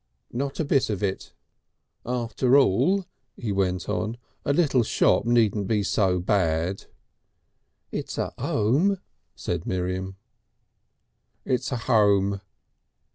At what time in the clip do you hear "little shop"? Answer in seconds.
4.51-5.25